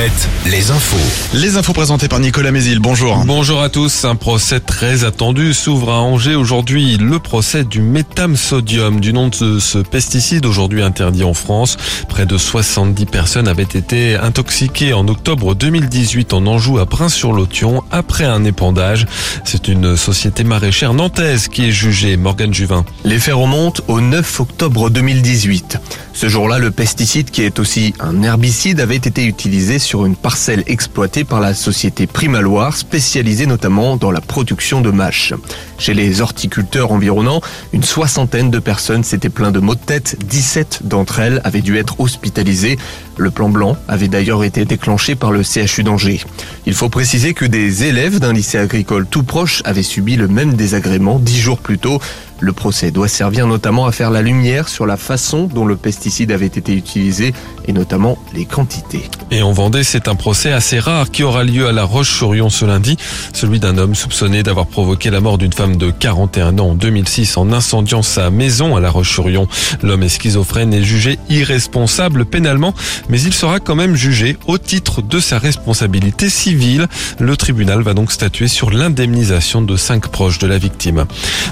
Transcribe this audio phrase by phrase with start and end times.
[0.00, 1.36] Alouette, les infos.
[1.36, 3.22] Les infos présentées par Nicolas Mézil, bonjour.
[3.26, 4.06] Bonjour à tous.
[4.06, 6.96] Un procès très attendu s'ouvre à Angers aujourd'hui.
[6.96, 11.76] Le procès du métamsodium, du nom de ce pesticide aujourd'hui interdit en France.
[12.08, 18.24] Près de 70 personnes avaient été intoxiquées en octobre 2018 en Anjou à Brin-sur-Lotion après
[18.24, 19.06] un épandage.
[19.44, 22.16] C'est une société maraîchère nantaise qui est jugée.
[22.16, 22.86] Morgane Juvin.
[23.04, 25.78] Les faits remontent au 9 octobre 2018.
[26.14, 30.62] Ce jour-là, le pesticide, qui est aussi un herbicide, avait été utilisé sur une parcelle
[30.66, 35.34] exploitée par la société Primaloire, spécialisée notamment dans la production de mâches.
[35.78, 37.40] Chez les horticulteurs environnants,
[37.72, 40.16] une soixantaine de personnes s'étaient plaintes de maux de tête.
[40.24, 42.78] 17 d'entre elles avaient dû être hospitalisées.
[43.20, 46.24] Le plan blanc avait d'ailleurs été déclenché par le CHU d'Angers.
[46.64, 50.54] Il faut préciser que des élèves d'un lycée agricole tout proche avaient subi le même
[50.54, 52.00] désagrément dix jours plus tôt.
[52.42, 56.32] Le procès doit servir notamment à faire la lumière sur la façon dont le pesticide
[56.32, 57.34] avait été utilisé
[57.66, 59.02] et notamment les quantités.
[59.30, 62.64] Et en Vendée, c'est un procès assez rare qui aura lieu à La Roche-sur-Yon ce
[62.64, 62.96] lundi.
[63.34, 67.36] Celui d'un homme soupçonné d'avoir provoqué la mort d'une femme de 41 ans en 2006
[67.36, 69.46] en incendiant sa maison à La Roche-sur-Yon.
[69.82, 72.74] L'homme est schizophrène et jugé irresponsable pénalement,
[73.10, 76.86] mais il sera quand même jugé au titre de sa responsabilité civile.
[77.18, 81.06] Le tribunal va donc statuer sur l'indemnisation de cinq proches de la victime.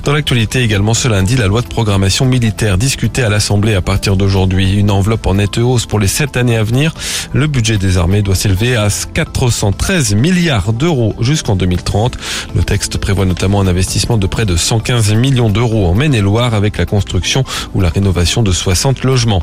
[0.04, 4.16] Dans l'actualité également ce lundi, la loi de programmation militaire discutée à l'Assemblée à partir
[4.16, 4.74] d'aujourd'hui.
[4.74, 6.94] Une enveloppe en nette hausse pour les sept années à venir.
[7.32, 12.16] Le budget des armées doit s'élever à 413 milliards d'euros jusqu'en 2030.
[12.54, 16.78] Le texte prévoit notamment un investissement de près de 115 millions d'euros en Maine-et-Loire avec
[16.78, 19.42] la construction ou la rénovation de 60 logements.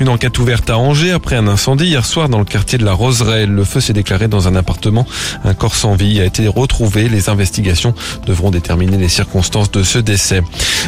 [0.00, 2.92] Une enquête ouverte à Angers après un incendie hier soir dans le quartier de la
[2.94, 3.46] Roseraie.
[3.46, 5.06] Le feu s'est déclaré dans un appartement.
[5.44, 7.08] Un corps sans vie a été retrouvé.
[7.08, 7.94] Les investigations
[8.26, 10.42] devront déterminer les circonstances de ce décès.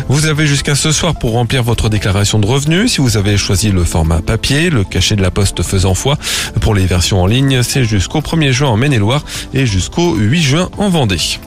[0.09, 2.94] Vous avez jusqu'à ce soir pour remplir votre déclaration de revenus.
[2.94, 6.19] Si vous avez choisi le format papier, le cachet de la poste faisant foi.
[6.61, 10.69] Pour les versions en ligne, c'est jusqu'au 1er juin en Maine-et-Loire et jusqu'au 8 juin
[10.78, 11.39] en Vendée.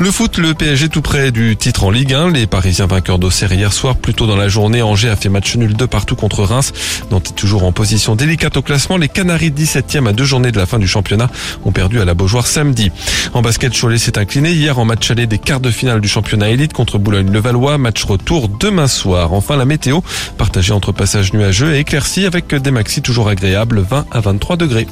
[0.00, 2.30] Le foot, le PSG tout près du titre en Ligue 1.
[2.30, 3.96] Les Parisiens vainqueurs d'Auxerre hier soir.
[3.96, 6.72] Plus tôt dans la journée, Angers a fait match nul de partout contre Reims.
[7.10, 8.96] Nantes est toujours en position délicate au classement.
[8.96, 11.28] Les Canaries 17e à deux journées de la fin du championnat
[11.66, 12.90] ont perdu à la Beaujoire samedi.
[13.34, 16.48] En basket, Cholet s'est incliné hier en match aller des quarts de finale du championnat
[16.48, 17.76] élite contre Boulogne-le-Valois.
[17.76, 19.34] Match retour demain soir.
[19.34, 20.00] Enfin, la météo
[20.38, 24.86] partagée entre passages nuageux et éclaircis avec des maxis toujours agréables 20 à 23 degrés.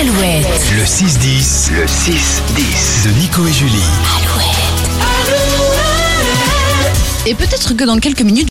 [0.00, 3.04] Alouette, Alouette, le 6-10 Le 6-10.
[3.04, 3.82] de Nico et Julie.
[7.26, 8.48] et peut-être que dans quelques minutes,